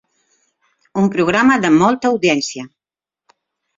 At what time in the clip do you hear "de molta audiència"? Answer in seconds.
1.67-2.67